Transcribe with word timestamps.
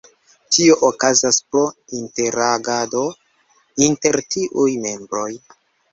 Tio 0.55 0.77
okazas 0.87 1.37
pro 1.51 1.61
interagado 1.99 3.03
inter 3.89 4.19
tiuj 4.37 4.69
membroj. 4.87 5.29